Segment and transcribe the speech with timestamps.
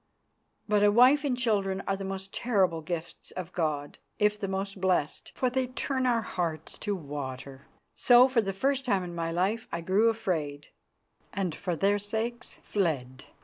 [0.67, 4.81] But a wife and children are the most terrible gifts of God, if the most
[4.81, 7.67] blessed, for they turn our hearts to water.
[7.95, 10.69] So, for the first time in my life, I grew afraid,
[11.33, 13.25] and, for their sakes, fled.